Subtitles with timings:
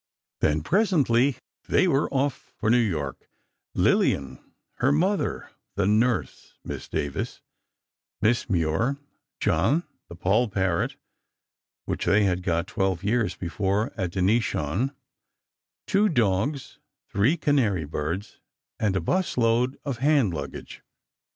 [0.39, 1.37] Then, presently,
[1.69, 3.29] they were off for New York;
[3.75, 4.39] Lillian,
[4.77, 7.41] her Mother; the nurse, Miss Davies;
[8.19, 8.97] Miss Moir;
[9.39, 10.95] John, the poll parrot,
[11.85, 14.95] which they had got twelve years before at Denishawn;
[15.85, 18.39] two dogs; three canary birds,
[18.79, 20.81] and a bus load of hand luggage.